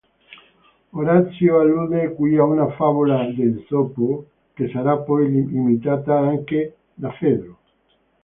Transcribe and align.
Orazio 0.93 1.59
allude 1.61 2.15
qui 2.15 2.31
a 2.37 2.43
una 2.53 2.67
favola 2.77 3.19
d'Esopo, 3.35 4.09
che 4.55 4.67
sarà 4.69 4.97
poi 4.97 5.27
imitata 5.27 6.17
anche 6.17 6.77
da 6.95 7.11
Fedro. 7.11 7.59